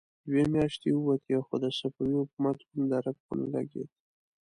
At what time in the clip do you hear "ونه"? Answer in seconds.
3.25-3.45